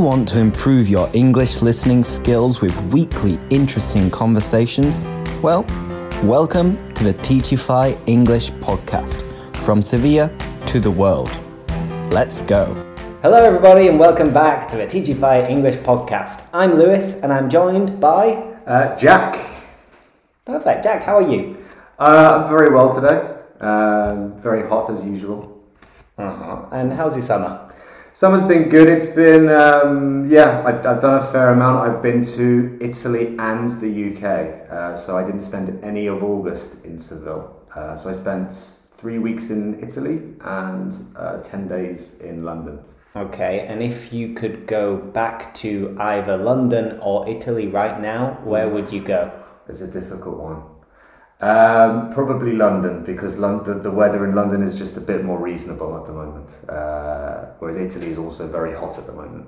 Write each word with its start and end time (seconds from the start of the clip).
you 0.00 0.06
want 0.06 0.26
to 0.26 0.38
improve 0.38 0.88
your 0.88 1.10
English 1.12 1.60
listening 1.60 2.02
skills 2.02 2.62
with 2.62 2.74
weekly 2.90 3.38
interesting 3.50 4.10
conversations? 4.10 5.04
Well, 5.42 5.66
welcome 6.24 6.74
to 6.94 7.04
the 7.04 7.12
Teachify 7.12 7.94
English 8.08 8.50
podcast 8.64 9.20
from 9.58 9.82
Sevilla 9.82 10.34
to 10.68 10.80
the 10.80 10.90
world. 10.90 11.30
Let's 12.10 12.40
go. 12.40 12.64
Hello, 13.20 13.44
everybody, 13.44 13.88
and 13.88 13.98
welcome 13.98 14.32
back 14.32 14.70
to 14.70 14.78
the 14.78 14.86
Teachify 14.86 15.46
English 15.50 15.76
podcast. 15.84 16.46
I'm 16.54 16.78
Lewis, 16.78 17.20
and 17.22 17.30
I'm 17.30 17.50
joined 17.50 18.00
by. 18.00 18.28
Uh, 18.66 18.96
Jack. 18.96 19.38
Perfect. 20.46 20.82
Jack, 20.82 21.02
how 21.02 21.18
are 21.18 21.30
you? 21.30 21.62
Uh, 21.98 22.40
I'm 22.40 22.48
very 22.48 22.70
well 22.72 22.94
today. 22.94 23.36
Um, 23.60 24.38
very 24.38 24.66
hot 24.66 24.88
as 24.88 25.04
usual. 25.04 25.62
Uh-huh. 26.16 26.68
And 26.72 26.90
how's 26.90 27.14
your 27.14 27.24
summer? 27.26 27.66
Summer's 28.12 28.42
been 28.42 28.68
good. 28.68 28.88
It's 28.88 29.06
been, 29.06 29.48
um, 29.48 30.28
yeah, 30.28 30.62
I, 30.66 30.70
I've 30.70 31.00
done 31.00 31.22
a 31.22 31.32
fair 31.32 31.50
amount. 31.50 31.88
I've 31.88 32.02
been 32.02 32.24
to 32.24 32.76
Italy 32.80 33.36
and 33.38 33.70
the 33.80 34.10
UK. 34.10 34.70
Uh, 34.70 34.96
so 34.96 35.16
I 35.16 35.24
didn't 35.24 35.40
spend 35.40 35.82
any 35.84 36.06
of 36.08 36.24
August 36.24 36.84
in 36.84 36.98
Seville. 36.98 37.56
Uh, 37.74 37.96
so 37.96 38.10
I 38.10 38.12
spent 38.12 38.52
three 38.98 39.18
weeks 39.18 39.50
in 39.50 39.82
Italy 39.82 40.34
and 40.40 40.92
uh, 41.16 41.40
10 41.42 41.68
days 41.68 42.20
in 42.20 42.44
London. 42.44 42.80
Okay, 43.16 43.66
and 43.66 43.82
if 43.82 44.12
you 44.12 44.34
could 44.34 44.66
go 44.66 44.96
back 44.96 45.54
to 45.54 45.96
either 45.98 46.36
London 46.36 46.98
or 47.02 47.28
Italy 47.28 47.68
right 47.68 48.00
now, 48.00 48.38
where 48.44 48.68
would 48.68 48.92
you 48.92 49.02
go? 49.02 49.32
It's 49.68 49.80
a 49.80 49.86
difficult 49.86 50.38
one. 50.38 50.62
Um, 51.40 52.12
probably 52.12 52.52
London 52.52 53.02
because 53.02 53.38
London, 53.38 53.80
the 53.80 53.90
weather 53.90 54.26
in 54.26 54.34
London 54.34 54.62
is 54.62 54.76
just 54.76 54.96
a 54.98 55.00
bit 55.00 55.24
more 55.24 55.38
reasonable 55.38 55.96
at 55.96 56.06
the 56.06 56.12
moment. 56.12 56.50
Uh, 56.68 57.46
whereas 57.58 57.78
Italy 57.78 58.12
is 58.12 58.18
also 58.18 58.46
very 58.46 58.74
hot 58.74 58.98
at 58.98 59.06
the 59.06 59.12
moment. 59.12 59.46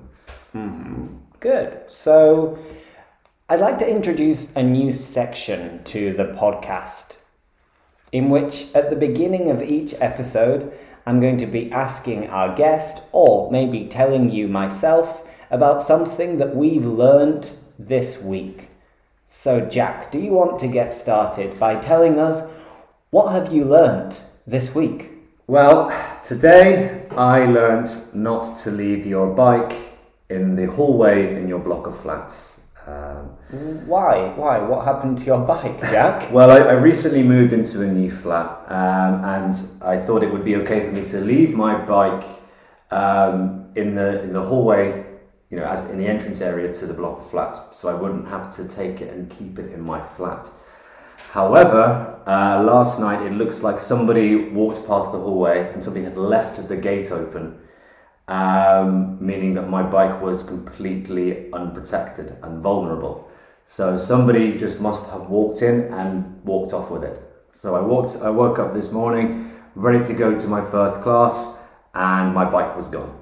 Good. 1.41 1.83
So, 1.89 2.59
I'd 3.49 3.61
like 3.61 3.79
to 3.81 3.91
introduce 3.91 4.55
a 4.57 4.63
new 4.63 4.93
section 4.93 5.85
to 5.85 6.15
the 6.15 6.25
podcast 6.25 7.19
in 8.13 8.31
which, 8.31 8.75
at 8.75 8.91
the 8.91 8.97
beginning 8.97 9.51
of 9.51 9.63
each 9.63 9.95
episode, 10.01 10.73
I'm 11.05 11.21
going 11.21 11.39
to 11.39 11.47
be 11.47 11.73
asking 11.73 12.29
our 12.29 12.55
guest, 12.55 13.03
or 13.13 13.51
maybe 13.51 13.87
telling 13.87 14.31
you 14.31 14.49
myself, 14.49 15.27
about 15.51 15.83
something 15.83 16.39
that 16.39 16.55
we've 16.55 16.85
learned 16.85 17.55
this 17.79 18.23
week. 18.23 18.69
So, 19.35 19.65
Jack, 19.65 20.13
do 20.13 20.19
you 20.19 20.33
want 20.33 20.59
to 20.61 20.69
get 20.69 20.93
started 20.93 21.59
by 21.59 21.81
telling 21.81 22.21
us 22.21 22.49
what 23.09 23.33
have 23.33 23.51
you 23.51 23.65
learned 23.65 24.19
this 24.47 24.75
week? 24.75 25.09
Well, 25.47 25.91
today 26.23 27.07
I 27.17 27.47
learnt 27.47 28.15
not 28.15 28.59
to 28.59 28.71
leave 28.71 29.07
your 29.07 29.35
bike 29.35 29.73
in 30.29 30.55
the 30.55 30.67
hallway 30.67 31.35
in 31.35 31.49
your 31.49 31.61
block 31.61 31.87
of 31.87 31.99
flats. 31.99 32.67
Um, 32.87 33.25
Why? 33.87 34.29
Why? 34.37 34.59
What 34.59 34.85
happened 34.85 35.17
to 35.21 35.25
your 35.25 35.41
bike, 35.41 35.81
Jack? 35.81 36.31
well, 36.31 36.51
I, 36.51 36.59
I 36.59 36.73
recently 36.73 37.23
moved 37.23 37.55
into 37.55 37.81
a 37.83 37.87
new 37.87 38.11
flat, 38.11 38.51
um, 38.69 39.25
and 39.25 39.55
I 39.81 39.97
thought 39.97 40.23
it 40.23 40.31
would 40.31 40.45
be 40.45 40.57
okay 40.57 40.87
for 40.87 40.93
me 40.93 41.07
to 41.07 41.21
leave 41.21 41.55
my 41.55 41.83
bike 41.83 42.29
um, 42.91 43.73
in 43.77 43.95
the 43.95 44.23
in 44.25 44.35
the 44.35 44.45
hallway, 44.45 45.02
you 45.53 45.59
know, 45.59 45.67
as 45.67 45.91
in 45.91 45.99
the 45.99 46.07
entrance 46.07 46.41
area 46.41 46.73
to 46.73 46.87
the 46.87 46.95
block 46.95 47.19
of 47.19 47.31
flats, 47.31 47.61
so 47.77 47.91
I 47.91 47.95
wouldn't 47.95 48.27
have 48.27 48.51
to 48.57 48.67
take 48.67 49.03
it 49.03 49.13
and 49.13 49.31
keep 49.31 49.59
it 49.59 49.71
in 49.71 49.83
my 49.83 50.03
flat. 50.17 50.49
However, 51.33 52.19
uh, 52.27 52.63
last 52.63 52.99
night 52.99 53.21
it 53.27 53.33
looks 53.33 53.63
like 53.63 53.79
somebody 53.79 54.35
walked 54.35 54.87
past 54.87 55.13
the 55.13 55.19
hallway 55.19 55.71
and 55.75 55.85
somebody 55.85 56.07
had 56.07 56.17
left 56.17 56.67
the 56.69 56.77
gate 56.77 57.13
open, 57.13 57.59
um, 58.29 59.19
meaning 59.21 59.53
that 59.53 59.69
my 59.69 59.83
bike 59.83 60.23
was 60.23 60.43
completely 60.43 61.53
unprotected 61.53 62.35
and 62.43 62.63
vulnerable. 62.63 63.31
So 63.67 63.99
somebody 63.99 64.57
just 64.57 64.81
must 64.81 65.11
have 65.11 65.29
walked 65.29 65.61
in 65.61 65.93
and 65.93 66.43
walked 66.45 66.73
off 66.73 66.91
with 66.91 67.05
it. 67.05 67.23
So 67.53 67.77
I 67.77 67.81
walked. 67.81 68.17
I 68.23 68.31
woke 68.31 68.59
up 68.59 68.73
this 68.73 68.91
morning 68.91 69.53
ready 69.75 70.03
to 70.03 70.15
go 70.15 70.39
to 70.39 70.49
my 70.49 70.63
first 70.71 71.03
class, 71.03 71.63
and 71.93 72.35
my 72.35 72.47
bike 72.47 72.75
was 72.75 72.89
gone. 72.89 73.22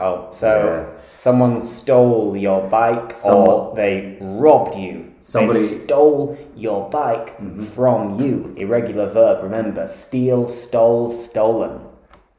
Oh. 0.00 0.28
So 0.30 0.94
someone 1.12 1.60
stole 1.60 2.36
your 2.36 2.66
bike 2.68 3.12
or 3.24 3.74
they 3.74 4.16
robbed 4.20 4.76
you. 4.76 5.06
Somebody- 5.20 5.60
they 5.60 5.66
stole 5.66 6.36
your 6.56 6.88
bike 6.90 7.36
from 7.74 8.20
you. 8.20 8.54
Irregular 8.56 9.08
verb, 9.08 9.42
remember. 9.42 9.86
Steal, 9.86 10.48
stole, 10.48 11.10
stolen. 11.10 11.80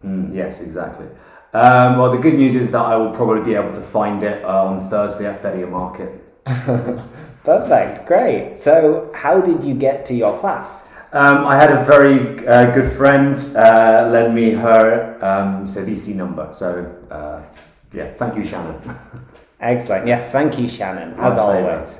Mm, 0.04 0.34
yes, 0.34 0.62
exactly. 0.62 1.06
Um, 1.54 1.98
well, 2.00 2.12
the 2.12 2.18
good 2.18 2.36
news 2.36 2.56
is 2.56 2.72
that 2.72 2.82
I 2.84 2.96
will 2.96 3.12
probably 3.12 3.44
be 3.44 3.56
able 3.56 3.74
to 3.74 3.82
find 3.82 4.24
it 4.24 4.44
uh, 4.44 4.66
on 4.66 4.90
Thursday 4.90 5.28
at 5.28 5.42
Feria 5.42 5.68
Market. 5.68 6.24
Perfect, 7.44 8.08
great. 8.08 8.58
So, 8.58 9.12
how 9.14 9.42
did 9.42 9.64
you 9.64 9.74
get 9.74 10.06
to 10.08 10.14
your 10.14 10.38
class? 10.40 10.88
Um, 11.14 11.46
I 11.46 11.58
had 11.58 11.72
a 11.72 11.84
very 11.84 12.48
uh, 12.48 12.72
good 12.72 12.90
friend 12.94 13.36
uh, 13.54 14.08
lend 14.10 14.34
me 14.34 14.52
her 14.52 15.18
um, 15.22 15.66
Sevici 15.66 16.16
number. 16.16 16.50
So, 16.54 16.90
uh, 17.10 17.42
yeah, 17.92 18.14
thank 18.14 18.38
you, 18.38 18.46
Shannon. 18.46 18.80
Excellent. 19.60 20.08
Yes, 20.08 20.32
thank 20.32 20.58
you, 20.58 20.70
Shannon, 20.70 21.14
as 21.20 21.38
always. 21.38 22.00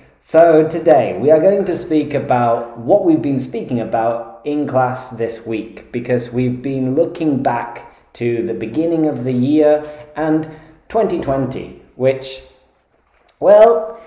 so, 0.20 0.68
today 0.68 1.16
we 1.20 1.30
are 1.30 1.38
going 1.38 1.64
to 1.66 1.76
speak 1.76 2.14
about 2.14 2.76
what 2.76 3.04
we've 3.04 3.22
been 3.22 3.38
speaking 3.38 3.78
about 3.80 4.40
in 4.44 4.66
class 4.66 5.08
this 5.10 5.46
week 5.46 5.92
because 5.92 6.32
we've 6.32 6.60
been 6.60 6.96
looking 6.96 7.40
back 7.40 8.12
to 8.14 8.44
the 8.44 8.54
beginning 8.54 9.06
of 9.06 9.22
the 9.22 9.32
year 9.32 9.88
and 10.16 10.44
2020, 10.88 11.80
which, 11.94 12.40
well, 13.38 14.00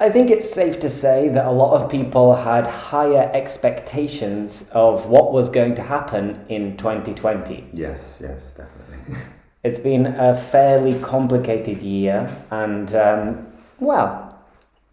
I 0.00 0.10
think 0.10 0.28
it's 0.28 0.52
safe 0.52 0.80
to 0.80 0.90
say 0.90 1.28
that 1.28 1.46
a 1.46 1.52
lot 1.52 1.80
of 1.80 1.88
people 1.88 2.34
had 2.34 2.66
higher 2.66 3.30
expectations 3.32 4.68
of 4.72 5.06
what 5.06 5.32
was 5.32 5.48
going 5.48 5.76
to 5.76 5.82
happen 5.82 6.44
in 6.48 6.76
2020. 6.76 7.68
yes, 7.72 8.18
yes, 8.20 8.42
definitely. 8.56 9.16
It's 9.62 9.78
been 9.78 10.04
a 10.04 10.36
fairly 10.36 11.00
complicated 11.00 11.80
year, 11.80 12.28
and 12.50 12.94
um, 12.94 13.46
well, 13.80 14.38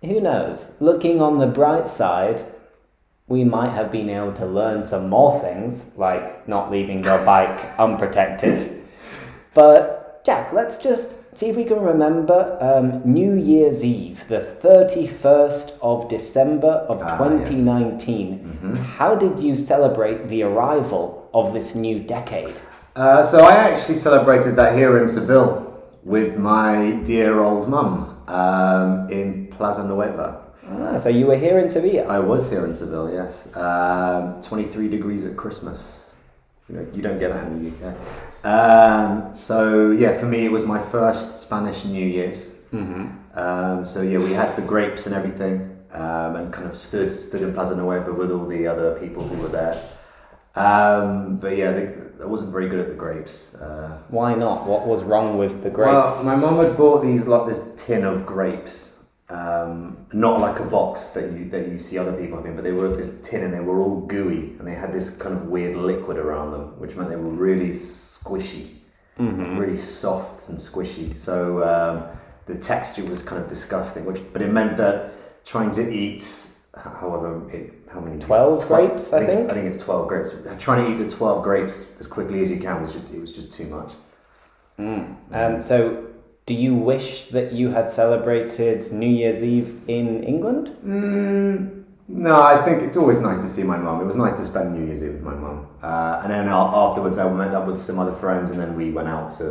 who 0.01 0.21
knows? 0.21 0.71
Looking 0.79 1.21
on 1.21 1.39
the 1.39 1.47
bright 1.47 1.89
side, 1.89 2.45
we 3.27 3.43
might 3.43 3.71
have 3.71 3.91
been 3.91 4.09
able 4.09 4.31
to 4.35 4.45
learn 4.45 4.85
some 4.85 5.09
more 5.09 5.41
things, 5.41 5.91
like 5.97 6.47
not 6.47 6.71
leaving 6.71 7.03
your 7.03 7.23
bike 7.25 7.59
unprotected. 7.79 8.81
But, 9.53 10.23
Jack, 10.25 10.53
let's 10.53 10.77
just 10.77 11.17
see 11.33 11.49
if 11.49 11.55
we 11.55 11.63
can 11.65 11.79
remember 11.79 12.57
um, 12.61 13.01
New 13.05 13.33
Year's 13.35 13.83
Eve, 13.83 14.27
the 14.27 14.39
31st 14.63 15.77
of 15.81 16.07
December 16.09 16.85
of 16.89 17.01
Ah, 17.01 17.07
yes. 17.31 17.47
2019. 17.47 18.75
How 18.97 19.15
did 19.15 19.39
you 19.39 19.55
celebrate 19.55 20.27
the 20.27 20.43
arrival 20.43 21.29
of 21.33 21.53
this 21.53 21.75
new 21.75 21.99
decade? 21.99 22.55
Uh, 22.95 23.23
so, 23.23 23.43
I 23.45 23.53
actually 23.55 23.95
celebrated 23.95 24.55
that 24.57 24.75
here 24.77 24.97
in 24.97 25.07
Seville 25.07 25.81
with 26.03 26.37
my 26.37 26.91
dear 27.05 27.41
old 27.41 27.69
mum 27.69 28.21
um, 28.27 29.09
in 29.09 29.47
Plaza 29.47 29.87
Nueva. 29.87 30.41
Ah, 30.67 30.97
so 30.97 31.09
you 31.09 31.25
were 31.27 31.37
here 31.37 31.59
in 31.59 31.69
Sevilla. 31.69 32.03
I 32.07 32.19
was 32.19 32.49
here 32.49 32.65
in 32.65 32.73
Seville, 32.73 33.11
yes. 33.13 33.53
Um, 33.55 34.41
23 34.41 34.89
degrees 34.89 35.25
at 35.25 35.35
Christmas. 35.37 36.13
You, 36.69 36.75
know, 36.77 36.87
you 36.93 37.01
don't 37.01 37.19
get 37.19 37.31
that 37.33 37.45
in 37.47 37.63
the 37.63 37.87
UK. 37.87 37.95
Um, 38.43 39.35
so, 39.35 39.91
yeah, 39.91 40.17
for 40.19 40.25
me, 40.25 40.45
it 40.45 40.51
was 40.51 40.65
my 40.65 40.81
first 40.81 41.39
Spanish 41.39 41.85
New 41.85 42.05
Year's. 42.05 42.49
Mm-hmm. 42.73 43.37
Um, 43.37 43.85
so, 43.85 44.01
yeah, 44.01 44.17
we 44.17 44.33
had 44.33 44.55
the 44.55 44.61
grapes 44.61 45.05
and 45.05 45.15
everything 45.15 45.77
um, 45.91 46.35
and 46.35 46.53
kind 46.53 46.67
of 46.67 46.75
stood, 46.75 47.11
stood 47.11 47.41
in 47.41 47.53
Plaza 47.53 47.75
Nueva 47.75 48.13
with 48.13 48.31
all 48.31 48.45
the 48.45 48.67
other 48.67 48.99
people 48.99 49.27
who 49.27 49.37
were 49.37 49.49
there. 49.49 49.81
Um, 50.55 51.37
but, 51.37 51.55
yeah, 51.55 51.71
they, 51.71 51.93
I 52.21 52.25
wasn't 52.25 52.51
very 52.51 52.67
good 52.69 52.79
at 52.79 52.87
the 52.87 52.95
grapes. 52.95 53.55
Uh, 53.55 53.99
Why 54.09 54.35
not? 54.35 54.67
What 54.67 54.85
was 54.85 55.03
wrong 55.03 55.37
with 55.37 55.63
the 55.63 55.69
grapes? 55.69 56.15
well, 56.15 56.23
my 56.23 56.35
mum 56.35 56.59
had 56.61 56.77
bought 56.77 57.01
these 57.01 57.27
like 57.27 57.47
this 57.47 57.73
tin 57.77 58.03
of 58.03 58.25
grapes, 58.25 59.00
um, 59.31 60.05
not 60.11 60.41
like 60.41 60.59
a 60.59 60.65
box 60.65 61.11
that 61.11 61.31
you 61.31 61.49
that 61.49 61.69
you 61.69 61.79
see 61.79 61.97
other 61.97 62.11
people 62.11 62.35
having, 62.37 62.53
but 62.55 62.63
they 62.65 62.73
were 62.73 62.93
this 62.93 63.17
tin 63.23 63.43
and 63.43 63.53
they 63.53 63.61
were 63.61 63.79
all 63.79 64.01
gooey 64.01 64.57
and 64.59 64.67
they 64.67 64.75
had 64.75 64.91
this 64.91 65.15
kind 65.17 65.33
of 65.35 65.43
weird 65.45 65.77
liquid 65.77 66.17
around 66.17 66.51
them, 66.51 66.77
which 66.79 66.95
meant 66.95 67.09
they 67.09 67.15
were 67.15 67.29
really 67.29 67.69
squishy, 67.69 68.67
really 69.57 69.77
soft 69.77 70.49
and 70.49 70.57
squishy. 70.59 71.17
So 71.17 71.63
um, 71.63 72.17
the 72.45 72.55
texture 72.59 73.05
was 73.05 73.23
kind 73.23 73.41
of 73.41 73.47
disgusting, 73.47 74.03
which 74.05 74.19
but 74.33 74.41
it 74.41 74.51
meant 74.51 74.75
that 74.77 75.13
trying 75.45 75.71
to 75.71 75.93
eat. 75.93 76.47
However, 76.75 77.49
it, 77.51 77.73
how 77.91 77.99
many? 77.99 78.19
12 78.19 78.67
grapes, 78.67 79.13
I 79.13 79.25
think? 79.25 79.49
I 79.49 79.53
think 79.53 79.65
it's 79.67 79.83
twelve 79.83 80.07
grapes. 80.07 80.31
Trying 80.59 80.85
to 80.85 80.91
eat 80.91 81.03
the 81.05 81.09
twelve 81.15 81.43
grapes 81.43 81.99
as 81.99 82.07
quickly 82.07 82.41
as 82.43 82.49
you 82.49 82.59
can 82.59 82.81
was 82.81 82.93
just 82.93 83.13
it 83.13 83.19
was 83.19 83.33
just 83.33 83.53
too 83.53 83.67
much. 83.67 83.91
um, 85.31 85.61
so, 85.61 86.07
do 86.51 86.57
you 86.57 86.75
wish 86.75 87.27
that 87.27 87.53
you 87.53 87.69
had 87.69 87.89
celebrated 87.89 88.91
New 88.91 89.13
Year's 89.21 89.41
Eve 89.41 89.69
in 89.87 90.21
England? 90.25 90.75
Mm, 90.85 91.85
no, 92.09 92.41
I 92.41 92.65
think 92.65 92.81
it's 92.81 92.97
always 92.97 93.21
nice 93.21 93.37
to 93.37 93.47
see 93.47 93.63
my 93.63 93.77
mum. 93.77 94.01
It 94.01 94.03
was 94.03 94.17
nice 94.17 94.33
to 94.33 94.43
spend 94.43 94.77
New 94.77 94.85
Year's 94.85 95.01
Eve 95.01 95.13
with 95.13 95.23
my 95.23 95.33
mum. 95.33 95.67
Uh, 95.81 96.19
and 96.23 96.29
then 96.33 96.49
afterwards, 96.49 97.17
I 97.19 97.31
met 97.31 97.53
up 97.53 97.67
with 97.67 97.79
some 97.79 97.99
other 97.99 98.11
friends, 98.11 98.51
and 98.51 98.59
then 98.59 98.75
we 98.75 98.91
went 98.91 99.07
out 99.07 99.31
to 99.37 99.43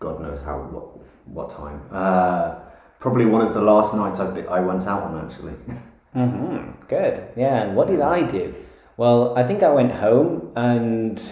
God 0.00 0.20
knows 0.20 0.42
how 0.42 0.58
what, 0.74 0.86
what 1.26 1.48
time. 1.48 1.80
Uh, 1.92 2.56
probably 2.98 3.24
one 3.24 3.42
of 3.46 3.54
the 3.54 3.62
last 3.62 3.94
nights 3.94 4.18
I, 4.18 4.26
I 4.58 4.60
went 4.60 4.84
out 4.88 5.02
on 5.04 5.24
actually. 5.24 5.52
hmm 6.12 6.72
Good. 6.88 7.28
Yeah. 7.36 7.62
And 7.62 7.76
what 7.76 7.86
did 7.86 8.00
I 8.00 8.28
do? 8.28 8.52
Well, 8.96 9.38
I 9.38 9.44
think 9.44 9.62
I 9.62 9.70
went 9.70 9.92
home 9.92 10.52
and 10.56 11.22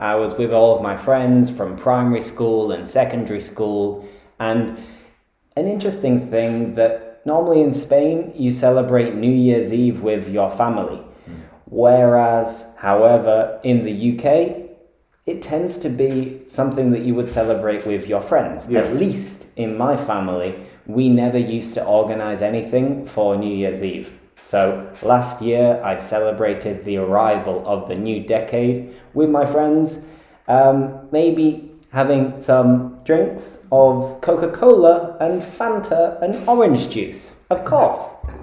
I 0.00 0.16
was 0.16 0.34
with 0.34 0.52
all 0.52 0.76
of 0.76 0.82
my 0.82 0.96
friends 0.96 1.50
from 1.50 1.76
primary 1.76 2.20
school 2.20 2.72
and 2.72 2.88
secondary 2.88 3.40
school. 3.40 4.08
And 4.40 4.78
an 5.54 5.68
interesting 5.68 6.26
thing 6.28 6.74
that 6.74 7.24
normally 7.24 7.60
in 7.60 7.74
Spain 7.74 8.32
you 8.34 8.50
celebrate 8.50 9.14
New 9.14 9.30
Year's 9.30 9.72
Eve 9.72 10.00
with 10.00 10.28
your 10.28 10.50
family. 10.50 11.00
Whereas, 11.66 12.74
however, 12.78 13.60
in 13.62 13.84
the 13.84 13.94
UK, 14.10 14.70
it 15.26 15.42
tends 15.42 15.78
to 15.78 15.88
be 15.88 16.42
something 16.48 16.90
that 16.90 17.02
you 17.02 17.14
would 17.14 17.30
celebrate 17.30 17.86
with 17.86 18.08
your 18.08 18.20
friends. 18.20 18.68
Yeah. 18.68 18.80
At 18.80 18.96
least 18.96 19.46
in 19.56 19.78
my 19.78 19.96
family, 19.96 20.66
we 20.86 21.08
never 21.08 21.38
used 21.38 21.74
to 21.74 21.84
organize 21.84 22.42
anything 22.42 23.06
for 23.06 23.36
New 23.36 23.54
Year's 23.54 23.84
Eve. 23.84 24.18
So 24.42 24.90
last 25.02 25.40
year, 25.40 25.80
I 25.84 25.96
celebrated 25.98 26.84
the 26.84 26.96
arrival 26.96 27.62
of 27.68 27.88
the 27.88 27.94
new 27.94 28.24
decade 28.24 28.96
with 29.14 29.30
my 29.30 29.46
friends, 29.46 30.06
um, 30.48 31.08
maybe 31.12 31.69
having 31.92 32.40
some 32.40 33.00
drinks 33.04 33.64
of 33.72 34.20
Coca 34.20 34.50
Cola 34.50 35.16
and 35.20 35.42
Fanta 35.42 36.20
and 36.22 36.48
orange 36.48 36.90
juice, 36.90 37.40
of 37.50 37.64
course. 37.64 38.14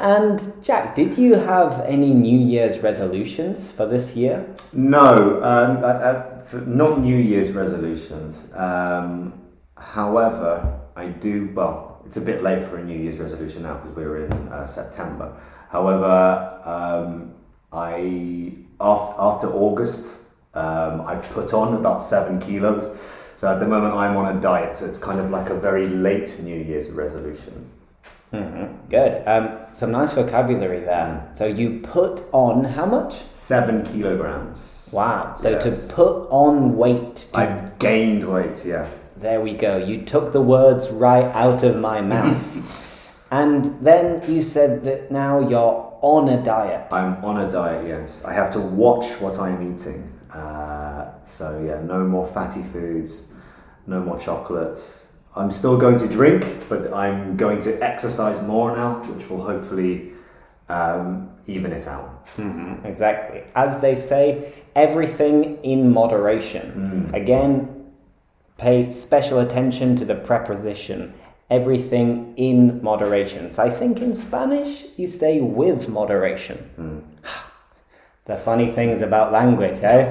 and 0.00 0.52
Jack, 0.62 0.94
did 0.94 1.18
you 1.18 1.34
have 1.34 1.80
any 1.80 2.14
New 2.14 2.38
Year's 2.38 2.80
resolutions 2.80 3.70
for 3.70 3.86
this 3.86 4.14
year? 4.14 4.46
No, 4.72 5.42
um, 5.42 5.82
uh, 5.82 6.42
for- 6.44 6.60
not 6.60 7.00
New 7.00 7.16
Year's 7.16 7.50
resolutions. 7.52 8.52
Um, 8.54 9.32
however, 9.76 10.80
I 10.94 11.06
do. 11.06 11.50
Well, 11.54 12.02
it's 12.06 12.16
a 12.16 12.20
bit 12.20 12.42
late 12.42 12.64
for 12.66 12.78
a 12.78 12.84
New 12.84 12.98
Year's 12.98 13.18
resolution 13.18 13.62
now 13.62 13.74
because 13.74 13.96
we're 13.96 14.26
in 14.26 14.32
uh, 14.48 14.66
September. 14.66 15.34
However, 15.70 16.60
um, 16.64 17.34
I 17.72 18.56
after 18.80 19.14
after 19.18 19.46
August, 19.48 20.23
um, 20.54 21.00
I've 21.02 21.22
put 21.30 21.52
on 21.54 21.74
about 21.74 22.04
seven 22.04 22.40
kilos. 22.40 22.96
So 23.36 23.52
at 23.52 23.58
the 23.60 23.66
moment, 23.66 23.94
I'm 23.94 24.16
on 24.16 24.36
a 24.36 24.40
diet. 24.40 24.76
So 24.76 24.86
it's 24.86 24.98
kind 24.98 25.20
of 25.20 25.30
like 25.30 25.50
a 25.50 25.54
very 25.54 25.86
late 25.88 26.38
New 26.42 26.56
Year's 26.56 26.90
resolution. 26.90 27.68
hmm 28.30 28.66
Good. 28.90 29.22
Um, 29.26 29.58
some 29.72 29.90
nice 29.92 30.12
vocabulary 30.12 30.80
there. 30.80 31.28
So 31.34 31.46
you 31.46 31.80
put 31.80 32.22
on 32.32 32.64
how 32.64 32.86
much? 32.86 33.22
Seven 33.32 33.84
kilograms. 33.84 34.88
Wow. 34.92 35.34
So 35.34 35.50
Yes. 35.50 35.64
to 35.64 35.94
put 35.94 36.28
on 36.30 36.76
weight. 36.76 37.16
To, 37.32 37.38
I've 37.38 37.78
gained 37.78 38.24
weight. 38.24 38.64
Yeah. 38.64 38.86
there 39.16 39.40
we 39.40 39.54
go. 39.54 39.76
You 39.78 40.02
took 40.02 40.32
the 40.32 40.40
words 40.42 40.90
right 40.90 41.24
out 41.34 41.62
of 41.64 41.76
my 41.80 42.00
mouth. 42.14 42.40
and 43.30 43.64
then 43.80 44.22
you 44.30 44.40
said 44.42 44.84
that 44.84 45.10
now 45.10 45.40
you're 45.48 45.92
on 46.02 46.28
a 46.28 46.42
diet. 46.44 46.86
I'm 46.92 47.24
on 47.24 47.38
a 47.40 47.50
diet, 47.50 47.86
yes. 47.88 48.22
I 48.24 48.32
have 48.34 48.52
to 48.52 48.60
watch 48.60 49.06
what 49.20 49.38
I'm 49.38 49.60
eating. 49.74 50.12
Uh, 50.34 51.06
so, 51.24 51.62
yeah, 51.64 51.80
no 51.82 52.04
more 52.04 52.26
fatty 52.26 52.62
foods, 52.62 53.32
no 53.86 54.00
more 54.00 54.18
chocolates. 54.18 55.06
I'm 55.36 55.50
still 55.50 55.76
going 55.76 55.98
to 55.98 56.08
drink, 56.08 56.44
but 56.68 56.92
I'm 56.92 57.36
going 57.36 57.60
to 57.60 57.82
exercise 57.82 58.40
more 58.46 58.76
now, 58.76 59.02
which 59.04 59.28
will 59.30 59.42
hopefully 59.42 60.12
um, 60.68 61.30
even 61.46 61.72
it 61.72 61.86
out. 61.86 62.26
Mhm, 62.36 62.84
Exactly. 62.84 63.42
As 63.54 63.80
they 63.80 63.94
say, 63.94 64.52
everything 64.74 65.58
in 65.62 65.92
moderation. 65.92 67.10
Again, 67.14 67.68
pay 68.58 68.90
special 68.92 69.40
attention 69.40 69.96
to 69.96 70.04
the 70.04 70.14
preposition. 70.14 71.12
Everything 71.50 72.34
in 72.36 72.82
moderation. 72.82 73.52
So 73.52 73.62
I 73.62 73.70
think 73.70 74.00
in 74.00 74.14
Spanish 74.14 74.84
you 74.96 75.06
say 75.06 75.40
with 75.40 75.88
moderation. 75.88 77.04
the 78.26 78.36
funny 78.36 78.70
things 78.70 79.02
about 79.02 79.32
language, 79.32 79.80
eh? 79.82 80.10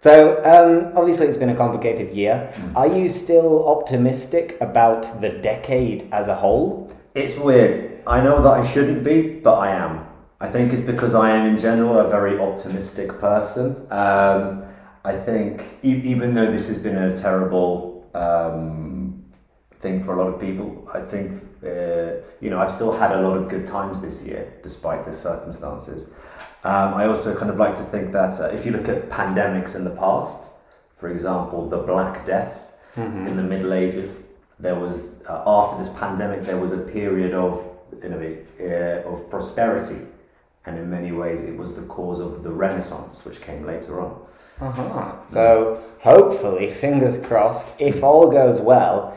So 0.00 0.38
um, 0.44 0.96
obviously 0.96 1.26
it's 1.26 1.36
been 1.36 1.50
a 1.50 1.56
complicated 1.56 2.10
year. 2.14 2.52
Are 2.76 2.86
you 2.86 3.08
still 3.08 3.68
optimistic 3.68 4.56
about 4.60 5.20
the 5.20 5.30
decade 5.30 6.08
as 6.12 6.28
a 6.28 6.36
whole? 6.36 6.92
It's 7.14 7.36
weird. 7.36 8.00
I 8.06 8.20
know 8.20 8.40
that 8.42 8.50
I 8.50 8.66
shouldn't 8.66 9.02
be, 9.02 9.22
but 9.22 9.54
I 9.54 9.72
am. 9.72 10.06
I 10.40 10.48
think 10.48 10.72
it's 10.72 10.82
because 10.82 11.16
I 11.16 11.30
am, 11.30 11.46
in 11.46 11.58
general, 11.58 11.98
a 11.98 12.08
very 12.08 12.38
optimistic 12.38 13.18
person. 13.18 13.86
Um, 13.90 14.64
I 15.04 15.16
think, 15.16 15.64
e- 15.82 16.02
even 16.04 16.34
though 16.34 16.50
this 16.52 16.68
has 16.68 16.80
been 16.80 16.96
a 16.96 17.16
terrible 17.16 18.08
um, 18.14 19.24
thing 19.80 20.04
for 20.04 20.14
a 20.14 20.16
lot 20.22 20.32
of 20.32 20.40
people, 20.40 20.88
I 20.94 21.00
think, 21.00 21.42
uh, 21.64 22.22
you 22.40 22.50
know, 22.50 22.60
I've 22.60 22.70
still 22.70 22.92
had 22.96 23.10
a 23.10 23.20
lot 23.20 23.36
of 23.36 23.48
good 23.48 23.66
times 23.66 24.00
this 24.00 24.24
year, 24.24 24.52
despite 24.62 25.04
the 25.04 25.12
circumstances. 25.12 26.12
Um, 26.64 26.94
I 26.94 27.06
also 27.06 27.36
kind 27.36 27.50
of 27.50 27.56
like 27.56 27.76
to 27.76 27.82
think 27.82 28.12
that 28.12 28.40
uh, 28.40 28.46
if 28.46 28.66
you 28.66 28.72
look 28.72 28.88
at 28.88 29.08
pandemics 29.08 29.76
in 29.76 29.84
the 29.84 29.94
past, 29.94 30.54
for 30.96 31.08
example, 31.08 31.68
the 31.68 31.78
Black 31.78 32.26
Death 32.26 32.58
in 32.96 33.36
the 33.36 33.42
Middle 33.42 33.72
Ages, 33.72 34.16
there 34.58 34.74
was 34.74 35.12
uh, 35.28 35.42
after 35.46 35.82
this 35.82 35.92
pandemic 35.96 36.42
there 36.42 36.58
was 36.58 36.72
a 36.72 36.78
period 36.78 37.32
of 37.32 37.64
you 38.02 38.08
know, 38.08 38.36
uh, 38.60 39.08
of 39.08 39.30
prosperity, 39.30 40.06
and 40.66 40.78
in 40.78 40.90
many 40.90 41.12
ways 41.12 41.44
it 41.44 41.56
was 41.56 41.76
the 41.76 41.82
cause 41.82 42.20
of 42.20 42.42
the 42.42 42.50
Renaissance, 42.50 43.24
which 43.24 43.40
came 43.40 43.64
later 43.64 44.00
on. 44.00 44.20
Uh-huh. 44.60 45.12
So 45.28 45.82
hopefully, 46.00 46.70
fingers 46.70 47.24
crossed, 47.24 47.68
if 47.78 48.02
all 48.02 48.28
goes 48.28 48.60
well, 48.60 49.16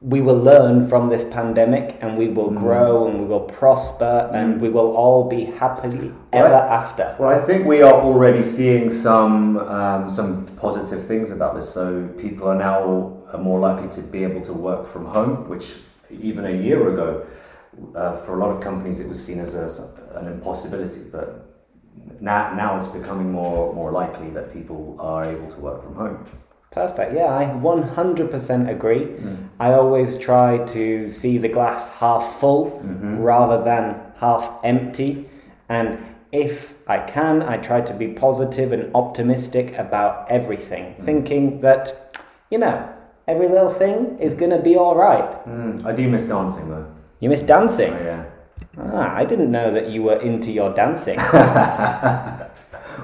we 0.00 0.22
will 0.22 0.36
learn 0.36 0.88
from 0.88 1.10
this 1.10 1.24
pandemic 1.24 1.98
and 2.00 2.16
we 2.16 2.28
will 2.28 2.50
grow 2.50 3.06
and 3.06 3.20
we 3.20 3.26
will 3.26 3.40
prosper 3.40 4.30
and 4.32 4.58
we 4.58 4.70
will 4.70 4.96
all 4.96 5.28
be 5.28 5.44
happily 5.44 6.10
ever 6.32 6.48
Right. 6.48 6.70
after. 6.80 7.14
Well, 7.18 7.28
I 7.28 7.44
think 7.44 7.66
we 7.66 7.82
are 7.82 7.92
already 7.92 8.42
seeing 8.42 8.90
some 8.90 9.58
um, 9.58 10.08
some 10.08 10.46
positive 10.56 11.06
things 11.06 11.30
about 11.30 11.54
this. 11.54 11.68
So 11.68 12.08
people 12.18 12.48
are 12.48 12.54
now 12.54 13.12
more 13.38 13.60
likely 13.60 13.88
to 14.02 14.08
be 14.10 14.24
able 14.24 14.40
to 14.42 14.54
work 14.54 14.86
from 14.86 15.04
home, 15.04 15.48
which 15.50 15.66
even 16.10 16.46
a 16.46 16.50
year 16.50 16.80
ago, 16.92 17.26
uh, 17.94 18.16
for 18.24 18.36
a 18.36 18.38
lot 18.38 18.50
of 18.50 18.62
companies, 18.62 19.00
it 19.00 19.08
was 19.08 19.22
seen 19.22 19.38
as 19.38 19.54
a, 19.54 19.66
an 20.18 20.26
impossibility. 20.28 21.02
But 21.12 21.28
now, 22.20 22.54
now 22.54 22.78
it's 22.78 22.86
becoming 22.88 23.30
more 23.30 23.74
more 23.74 23.92
likely 23.92 24.30
that 24.30 24.50
people 24.52 24.96
are 24.98 25.24
able 25.24 25.48
to 25.48 25.60
work 25.60 25.84
from 25.84 25.94
home. 25.94 26.24
Perfect. 26.70 27.14
Yeah, 27.14 27.34
I 27.34 27.46
100% 27.46 28.70
agree. 28.70 29.08
I 29.58 29.72
always 29.72 30.16
try 30.16 30.58
to 30.66 31.08
see 31.08 31.36
the 31.36 31.48
glass 31.48 31.96
half 31.96 32.38
full 32.38 32.80
rather 33.18 33.62
than 33.64 33.96
half 34.18 34.60
empty. 34.62 35.28
And 35.68 35.98
if 36.30 36.74
I 36.86 36.98
can, 36.98 37.42
I 37.42 37.56
try 37.56 37.80
to 37.80 37.92
be 37.92 38.08
positive 38.08 38.72
and 38.72 38.94
optimistic 38.94 39.76
about 39.78 40.30
everything, 40.30 40.94
thinking 41.00 41.60
that, 41.60 42.16
you 42.50 42.58
know, 42.58 42.88
every 43.26 43.48
little 43.48 43.70
thing 43.70 44.16
is 44.20 44.34
going 44.34 44.52
to 44.52 44.62
be 44.62 44.76
all 44.76 44.94
right. 44.94 45.44
Mm, 45.46 45.84
I 45.84 45.92
do 45.92 46.08
miss 46.08 46.22
dancing 46.22 46.68
though. 46.68 46.86
You 47.18 47.30
miss 47.30 47.42
dancing. 47.42 47.92
Oh, 47.92 48.04
yeah. 48.04 48.24
Ah, 48.78 49.14
I 49.16 49.24
didn't 49.24 49.50
know 49.50 49.72
that 49.72 49.90
you 49.90 50.04
were 50.04 50.20
into 50.20 50.52
your 50.52 50.72
dancing. 50.72 51.18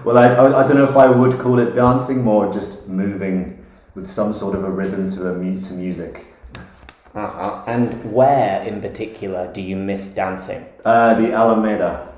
Well, 0.05 0.19
I, 0.19 0.27
I, 0.29 0.65
I 0.65 0.67
don't 0.67 0.77
know 0.77 0.89
if 0.89 0.97
I 0.97 1.07
would 1.07 1.39
call 1.39 1.59
it 1.59 1.75
dancing, 1.75 2.23
more 2.23 2.53
just 2.53 2.89
moving 2.89 3.65
with 3.95 4.09
some 4.09 4.33
sort 4.33 4.55
of 4.55 4.65
a 4.65 4.71
rhythm 4.71 5.11
to 5.13 5.31
a 5.31 5.35
mu- 5.35 5.61
to 5.63 5.73
music. 5.73 6.27
uh-huh. 7.15 7.63
And 7.67 8.13
where 8.13 8.63
in 8.63 8.81
particular 8.81 9.51
do 9.53 9.61
you 9.63 9.77
miss 9.77 10.11
dancing? 10.15 10.67
Uh, 10.85 11.15
the 11.21 11.33
Alameda. 11.33 12.13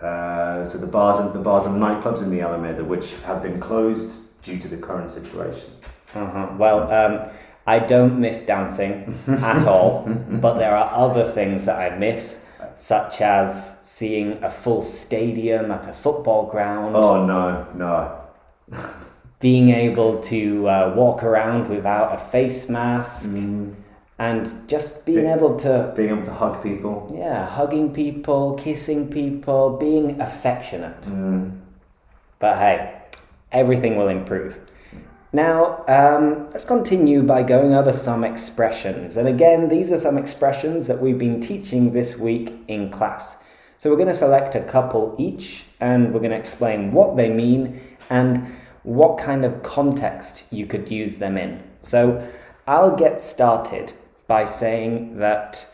Uh, 0.00 0.64
so 0.64 0.78
the 0.78 0.86
bars 0.86 1.18
and 1.18 1.32
the 1.32 1.38
bars 1.38 1.66
and 1.66 1.80
nightclubs 1.80 2.22
in 2.22 2.30
the 2.30 2.40
Alameda, 2.40 2.82
which 2.84 3.14
have 3.26 3.42
been 3.42 3.60
closed 3.60 4.40
due 4.42 4.58
to 4.58 4.68
the 4.68 4.76
current 4.76 5.10
situation. 5.10 5.70
Uh-huh. 6.14 6.48
Well, 6.58 6.90
um, 6.92 7.28
I 7.66 7.78
don't 7.78 8.18
miss 8.18 8.44
dancing 8.44 9.18
at 9.28 9.66
all, 9.66 10.04
but 10.30 10.54
there 10.58 10.74
are 10.74 10.90
other 10.92 11.24
things 11.28 11.66
that 11.66 11.78
I 11.78 11.96
miss, 11.98 12.44
such 12.74 13.20
as 13.20 13.80
seeing 13.82 14.42
a 14.42 14.50
full 14.50 14.82
stadium 14.82 15.70
at 15.70 15.88
a 15.88 15.92
football 15.92 16.46
ground, 16.46 16.94
Oh 16.96 17.24
no, 17.26 17.66
no. 17.74 18.20
being 19.40 19.70
able 19.70 20.20
to 20.20 20.68
uh, 20.68 20.92
walk 20.96 21.22
around 21.22 21.68
without 21.68 22.14
a 22.14 22.18
face 22.18 22.68
mask, 22.68 23.28
and 24.18 24.68
just 24.68 25.06
being 25.06 25.22
Be- 25.22 25.26
able 25.30 25.56
to, 25.60 25.92
Being 25.96 26.10
able 26.10 26.22
to 26.24 26.32
hug 26.32 26.62
people. 26.62 27.10
yeah, 27.16 27.46
hugging 27.46 27.92
people, 27.94 28.54
kissing 28.54 29.08
people, 29.10 29.78
being 29.78 30.20
affectionate. 30.20 31.00
Mm. 31.02 31.58
But 32.38 32.58
hey, 32.58 33.00
everything 33.50 33.96
will 33.96 34.08
improve. 34.08 34.58
Now, 35.32 35.84
um, 35.86 36.50
let's 36.50 36.64
continue 36.64 37.22
by 37.22 37.44
going 37.44 37.72
over 37.72 37.92
some 37.92 38.24
expressions. 38.24 39.16
And 39.16 39.28
again, 39.28 39.68
these 39.68 39.92
are 39.92 40.00
some 40.00 40.18
expressions 40.18 40.88
that 40.88 41.00
we've 41.00 41.18
been 41.18 41.40
teaching 41.40 41.92
this 41.92 42.18
week 42.18 42.52
in 42.66 42.90
class. 42.90 43.38
So 43.78 43.90
we're 43.90 43.96
going 43.96 44.08
to 44.08 44.14
select 44.14 44.56
a 44.56 44.62
couple 44.62 45.14
each 45.18 45.64
and 45.80 46.12
we're 46.12 46.18
going 46.20 46.32
to 46.32 46.36
explain 46.36 46.92
what 46.92 47.16
they 47.16 47.30
mean 47.30 47.80
and 48.10 48.54
what 48.82 49.18
kind 49.18 49.44
of 49.44 49.62
context 49.62 50.44
you 50.50 50.66
could 50.66 50.90
use 50.90 51.16
them 51.16 51.38
in. 51.38 51.62
So 51.80 52.28
I'll 52.66 52.96
get 52.96 53.20
started 53.20 53.92
by 54.26 54.44
saying 54.44 55.18
that 55.18 55.66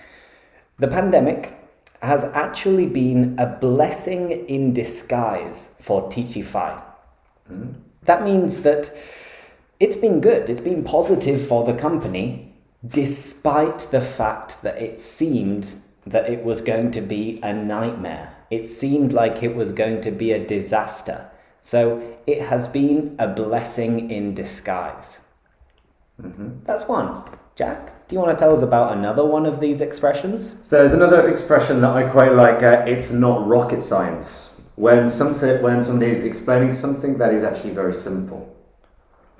the 0.79 0.89
pandemic 0.89 1.55
has 2.03 2.25
actually 2.25 2.87
been 2.87 3.35
a 3.39 3.47
blessing 3.47 4.31
in 4.31 4.75
disguise 4.75 5.79
for 5.81 6.11
Teachify. 6.11 6.83
Mm. 7.51 7.75
That 8.05 8.23
means 8.23 8.63
that 8.63 8.91
it's 9.79 9.97
been 9.97 10.21
good, 10.21 10.49
it's 10.49 10.61
been 10.61 10.85
positive 10.85 11.47
for 11.47 11.65
the 11.65 11.75
company, 11.75 12.55
despite 12.87 13.79
the 13.91 14.01
fact 14.01 14.63
that 14.63 14.81
it 14.81 15.01
seemed 15.01 15.75
that 16.07 16.31
it 16.31 16.45
was 16.45 16.61
going 16.61 16.91
to 16.93 17.01
be 17.01 17.41
a 17.43 17.53
nightmare. 17.53 18.35
It 18.51 18.69
seemed 18.69 19.13
like 19.13 19.43
it 19.43 19.57
was 19.57 19.73
going 19.73 20.01
to 20.03 20.11
be 20.11 20.33
a 20.33 20.47
disaster. 20.47 21.31
So 21.61 22.17
it 22.27 22.43
has 22.43 22.69
been 22.69 23.17
a 23.19 23.27
blessing 23.27 24.11
in 24.11 24.35
disguise. 24.35 25.21
Mm-hmm. 26.23 26.65
That's 26.65 26.87
one. 26.87 27.25
Jack, 27.57 28.07
do 28.07 28.15
you 28.15 28.21
want 28.21 28.39
to 28.39 28.43
tell 28.43 28.57
us 28.57 28.63
about 28.63 28.97
another 28.97 29.25
one 29.25 29.47
of 29.47 29.61
these 29.61 29.81
expressions? 29.81 30.61
So 30.63 30.79
there's 30.79 30.93
another 30.93 31.29
expression 31.29 31.81
that 31.81 31.91
I 31.91 32.09
quite 32.09 32.35
like. 32.35 32.63
Uh, 32.63 32.85
it's 32.87 33.11
not 33.11 33.47
rocket 33.47 33.83
science. 33.83 34.55
When 34.77 35.11
something, 35.11 35.61
when 35.63 35.83
somebody 35.83 36.13
is 36.13 36.21
explaining 36.21 36.75
something 36.75 37.19
that 37.19 37.35
is 37.35 37.43
actually 37.43 37.71
very 37.71 37.95
simple. 37.95 38.56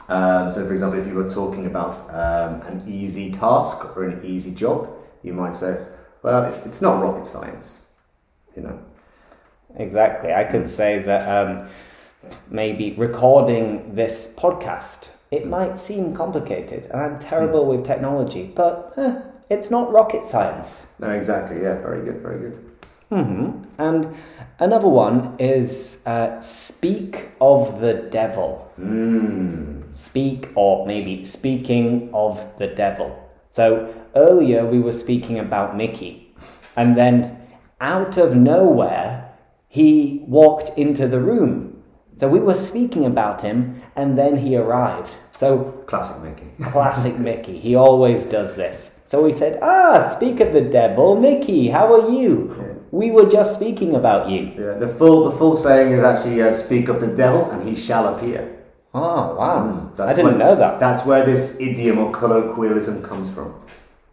Um, 0.09 0.51
so, 0.51 0.67
for 0.67 0.73
example, 0.73 1.01
if 1.01 1.07
you 1.07 1.15
were 1.15 1.29
talking 1.29 1.67
about 1.67 1.95
um, 2.11 2.63
an 2.63 2.85
easy 2.87 3.33
task 3.33 3.97
or 3.97 4.05
an 4.05 4.25
easy 4.25 4.53
job, 4.53 4.89
you 5.23 5.33
might 5.33 5.57
say, 5.57 5.85
"Well, 6.23 6.45
it's, 6.45 6.65
it's 6.65 6.81
not 6.81 7.03
rocket 7.03 7.27
science," 7.27 7.87
you 8.57 8.63
know. 8.63 8.79
Exactly. 9.77 10.33
I 10.33 10.45
could 10.45 10.69
say 10.69 11.01
that 11.01 11.23
um, 11.29 11.69
maybe 12.49 12.93
recording 12.93 13.95
this 13.95 14.33
podcast 14.37 15.11
it 15.31 15.47
might 15.47 15.79
seem 15.79 16.15
complicated, 16.15 16.85
and 16.91 17.01
I'm 17.01 17.19
terrible 17.19 17.65
mm. 17.65 17.77
with 17.77 17.87
technology, 17.87 18.53
but 18.55 18.93
eh, 18.97 19.21
it's 19.51 19.71
not 19.71 19.93
rocket 19.93 20.25
science. 20.25 20.87
No, 20.99 21.11
exactly. 21.11 21.63
Yeah, 21.63 21.81
very 21.81 22.05
good, 22.05 22.21
very 22.23 22.39
good. 22.39 22.71
Mm-hmm. 23.11 23.65
And 23.79 24.15
another 24.59 24.89
one 24.89 25.37
is 25.39 26.03
uh, 26.07 26.41
speak 26.41 27.31
of 27.41 27.81
the 27.81 27.95
devil. 27.95 28.73
Mm. 28.79 29.76
Speak, 29.91 30.49
or 30.55 30.87
maybe 30.87 31.25
speaking 31.25 32.11
of 32.13 32.47
the 32.59 32.67
devil. 32.67 33.17
So 33.51 33.95
earlier 34.15 34.67
we 34.67 34.79
were 34.79 34.93
speaking 34.93 35.39
about 35.39 35.77
Mickey, 35.77 36.35
and 36.77 36.97
then 36.97 37.41
out 37.81 38.17
of 38.17 38.37
nowhere 38.37 39.33
he 39.69 40.25
walked 40.27 40.77
into 40.79 41.09
the 41.09 41.21
room 41.21 41.77
so 42.17 42.29
we 42.29 42.41
were 42.41 42.55
speaking 42.55 43.05
about 43.05 43.43
him, 43.43 43.83
and 43.95 44.17
then 44.17 44.39
he 44.39 44.57
arrived. 44.57 45.13
So 45.33 45.85
classic 45.87 46.23
Mickey. 46.23 46.47
classic 46.71 47.19
Mickey. 47.19 47.59
He 47.59 47.75
always 47.75 48.25
does 48.25 48.57
this. 48.57 49.03
So 49.05 49.23
we 49.23 49.35
said, 49.35 49.59
"Ah, 49.63 50.09
speak 50.09 50.41
of 50.41 50.55
the 50.55 50.63
devil, 50.63 51.15
Mickey. 51.21 51.69
How 51.69 51.93
are 51.93 52.11
you? 52.11 52.57
Yeah. 52.59 52.73
We 52.91 53.11
were 53.11 53.29
just 53.29 53.57
speaking 53.57 53.95
about 53.95 54.31
you." 54.31 54.51
Yeah. 54.59 54.79
The 54.79 54.89
full 54.89 55.29
the 55.29 55.37
full 55.37 55.55
saying 55.55 55.93
is 55.93 56.03
actually 56.03 56.41
uh, 56.41 56.55
"Speak 56.55 56.89
of 56.89 57.03
the 57.03 57.13
devil, 57.15 57.51
and 57.51 57.69
he 57.69 57.77
shall 57.77 58.09
appear." 58.15 58.56
Oh 58.99 59.35
wow! 59.35 59.93
Mm, 59.95 60.01
I 60.01 60.15
didn't 60.15 60.39
know 60.39 60.57
that. 60.57 60.81
That's 60.81 61.05
where 61.05 61.23
this 61.27 61.61
idiom 61.61 61.99
or 61.99 62.11
colloquialism 62.13 63.03
comes 63.03 63.29
from. 63.35 63.55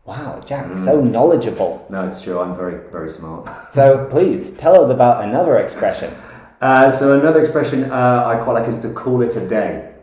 Wow, 0.04 0.44
Jack, 0.46 0.66
mm. 0.66 0.84
so 0.84 1.00
knowledgeable. 1.00 1.88
No, 1.90 2.06
it's 2.06 2.22
true. 2.22 2.42
I'm 2.42 2.54
very 2.54 2.92
very 2.92 3.10
smart. 3.10 3.50
so 3.72 4.06
please 4.12 4.58
tell 4.58 4.84
us 4.84 4.90
about 4.90 5.24
another 5.24 5.58
expression. 5.58 6.14
Uh, 6.60 6.92
so 6.92 7.18
another 7.18 7.40
expression 7.40 7.90
uh, 7.92 8.26
I 8.26 8.44
quite 8.44 8.60
like 8.60 8.68
is 8.68 8.82
to 8.82 8.92
call 8.92 9.22
it 9.22 9.38
a 9.38 9.48
day. 9.48 9.94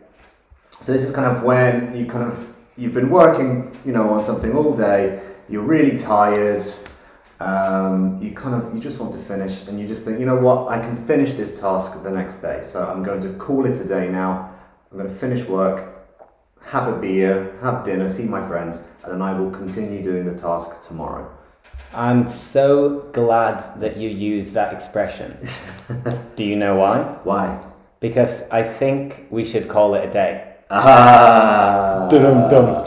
So 0.81 0.93
this 0.93 1.03
is 1.03 1.13
kind 1.13 1.27
of 1.27 1.43
when 1.43 1.95
you 1.95 2.07
kind 2.07 2.23
of 2.23 2.55
you've 2.75 2.95
been 2.95 3.11
working, 3.11 3.77
you 3.85 3.91
know, 3.91 4.09
on 4.09 4.25
something 4.25 4.55
all 4.55 4.75
day. 4.75 5.21
You're 5.47 5.61
really 5.61 5.95
tired. 5.95 6.63
Um, 7.39 8.17
you 8.19 8.31
kind 8.31 8.55
of 8.55 8.73
you 8.73 8.81
just 8.81 8.99
want 8.99 9.13
to 9.13 9.19
finish, 9.19 9.67
and 9.67 9.79
you 9.79 9.87
just 9.87 10.01
think, 10.05 10.19
you 10.19 10.25
know 10.25 10.37
what, 10.37 10.69
I 10.69 10.79
can 10.79 10.95
finish 11.05 11.33
this 11.33 11.59
task 11.59 12.01
the 12.01 12.09
next 12.09 12.41
day. 12.41 12.61
So 12.63 12.87
I'm 12.87 13.03
going 13.03 13.21
to 13.21 13.33
call 13.33 13.67
it 13.67 13.79
a 13.79 13.87
day 13.87 14.09
now. 14.09 14.50
I'm 14.91 14.97
going 14.97 15.09
to 15.09 15.15
finish 15.15 15.47
work, 15.47 15.89
have 16.65 16.87
a 16.91 16.97
beer, 16.99 17.57
have 17.61 17.85
dinner, 17.85 18.09
see 18.09 18.25
my 18.25 18.45
friends, 18.45 18.85
and 19.03 19.13
then 19.13 19.21
I 19.21 19.39
will 19.39 19.49
continue 19.49 20.03
doing 20.03 20.25
the 20.25 20.35
task 20.35 20.81
tomorrow. 20.85 21.31
I'm 21.93 22.27
so 22.27 23.09
glad 23.13 23.79
that 23.79 23.95
you 23.97 24.09
use 24.09 24.51
that 24.51 24.73
expression. 24.73 25.37
Do 26.35 26.43
you 26.43 26.57
know 26.57 26.75
why? 26.75 27.03
Why? 27.23 27.63
Because 28.01 28.49
I 28.49 28.63
think 28.63 29.27
we 29.29 29.45
should 29.45 29.69
call 29.69 29.95
it 29.95 30.09
a 30.09 30.11
day. 30.11 30.55
Ah. 30.69 32.07
Dum-dum. 32.09 32.85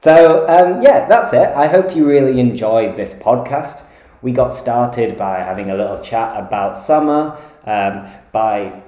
So, 0.00 0.48
um, 0.48 0.82
yeah, 0.82 1.06
that's 1.08 1.32
it. 1.32 1.48
I 1.56 1.66
hope 1.66 1.94
you 1.94 2.06
really 2.06 2.38
enjoyed 2.40 2.96
this 2.96 3.14
podcast. 3.14 3.84
We 4.22 4.32
got 4.32 4.48
started 4.48 5.16
by 5.16 5.38
having 5.38 5.70
a 5.70 5.76
little 5.76 6.00
chat 6.00 6.38
about 6.38 6.76
summer, 6.76 7.36
um, 7.66 8.08
by, 8.32 8.80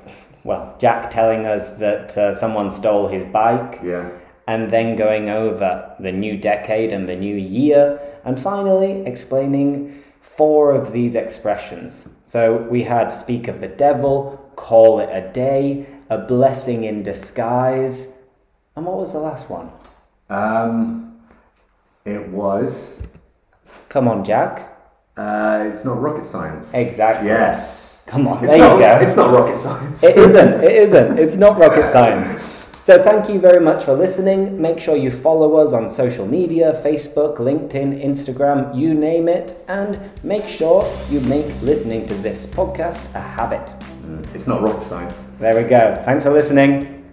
well, 0.45 0.77
Jack 0.79 1.11
telling 1.11 1.47
us 1.47 1.77
that 1.79 2.17
uh, 2.17 2.35
someone 2.35 2.71
stole 2.71 3.09
his 3.09 3.25
bike. 3.25 3.81
Yeah. 3.83 4.11
And 4.47 4.73
then 4.73 4.97
going 4.97 5.29
over 5.29 5.95
the 6.01 6.11
new 6.11 6.37
decade 6.37 6.93
and 6.93 7.09
the 7.09 7.15
new 7.15 7.37
year 7.37 8.01
and 8.25 8.39
finally 8.39 9.07
explaining 9.07 10.03
four 10.21 10.73
of 10.73 10.93
these 10.93 11.15
expressions. 11.15 12.09
So 12.25 12.57
we 12.57 12.83
had 12.83 13.11
speak 13.11 13.47
of 13.47 13.61
the 13.61 13.69
devil, 13.69 14.51
call 14.57 14.99
it 14.99 15.09
a 15.13 15.31
day, 15.33 15.87
a 16.09 16.19
blessing 16.19 16.85
in 16.85 17.03
disguise, 17.05 18.19
and 18.75 18.87
what 18.87 18.97
was 18.97 19.13
the 19.13 19.19
last 19.19 19.51
one? 19.51 19.71
Um, 20.29 21.21
it 22.05 22.29
was. 22.29 23.07
Come 23.89 24.09
on, 24.09 24.25
Jack. 24.25 24.79
Uh, 25.17 25.69
it's 25.73 25.85
not 25.85 26.01
rocket 26.01 26.25
science. 26.25 26.73
Exactly. 26.73 27.29
Yes. 27.29 27.90
Come 28.07 28.27
on, 28.27 28.43
it's 28.43 28.53
there 28.53 28.59
not, 28.59 28.75
you 28.75 28.81
go. 28.81 28.99
It's 29.01 29.17
not 29.17 29.33
rocket 29.33 29.57
science. 29.57 30.03
it 30.03 30.17
isn't. 30.17 30.65
It 30.65 30.73
isn't. 30.85 31.19
It's 31.19 31.37
not 31.37 31.59
rocket 31.59 31.87
science. 31.89 32.51
So 32.85 33.01
thank 33.03 33.29
you 33.29 33.39
very 33.39 33.61
much 33.61 33.85
for 33.85 33.93
listening. 33.95 34.61
Make 34.61 34.81
sure 34.81 34.97
you 34.97 35.11
follow 35.13 35.57
us 35.59 35.73
on 35.73 35.89
social 35.89 36.27
media 36.27 36.81
Facebook, 36.83 37.37
LinkedIn, 37.37 38.03
Instagram, 38.03 38.77
you 38.77 38.95
name 38.95 39.29
it. 39.29 39.55
And 39.69 40.01
make 40.25 40.49
sure 40.49 40.91
you 41.09 41.21
make 41.21 41.47
listening 41.63 42.09
to 42.09 42.15
this 42.15 42.47
podcast 42.47 43.15
a 43.15 43.21
habit. 43.21 43.65
Mm, 44.03 44.35
it's 44.35 44.47
not 44.49 44.63
rocket 44.63 44.83
science. 44.85 45.17
There 45.39 45.55
we 45.55 45.69
go. 45.69 46.03
Thanks 46.05 46.25
for 46.25 46.33
listening. 46.33 47.05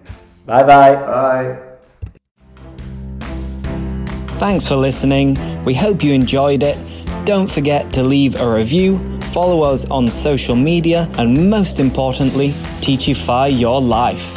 Bye-bye. 0.47 0.95
Bye. 0.95 1.57
Thanks 4.39 4.67
for 4.67 4.77
listening. 4.77 5.37
We 5.65 5.73
hope 5.73 6.03
you 6.03 6.13
enjoyed 6.13 6.63
it. 6.63 6.77
Don't 7.25 7.47
forget 7.47 7.91
to 7.93 8.03
leave 8.03 8.39
a 8.39 8.51
review, 8.51 9.16
follow 9.37 9.61
us 9.61 9.85
on 9.91 10.07
social 10.07 10.55
media, 10.55 11.07
and 11.19 11.47
most 11.47 11.79
importantly, 11.79 12.49
Teachify 12.81 13.47
your 13.47 13.79
life. 13.79 14.36